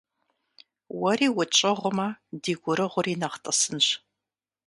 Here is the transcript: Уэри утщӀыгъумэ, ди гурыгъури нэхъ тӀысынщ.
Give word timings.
Уэри 0.99 1.27
утщӀыгъумэ, 1.39 2.07
ди 2.41 2.53
гурыгъури 2.61 3.13
нэхъ 3.21 3.37
тӀысынщ. 3.43 3.87